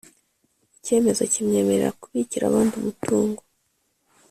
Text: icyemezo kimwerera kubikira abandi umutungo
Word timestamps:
icyemezo 0.77 1.21
kimwerera 1.31 1.89
kubikira 2.01 2.43
abandi 2.47 2.73
umutungo 2.75 3.41